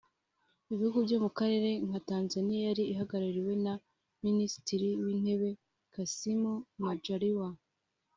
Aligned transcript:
Ibihugu 0.73 0.97
byo 1.05 1.17
mu 1.23 1.29
karere 1.37 1.69
nka 1.87 1.99
Tanzania 2.09 2.59
yari 2.67 2.83
ihagarariwe 2.93 3.53
na 3.65 3.73
Minisitiri 4.23 4.87
w’Intebe 5.03 5.49
Kassim 5.93 6.41
Majaliwa 6.85 7.47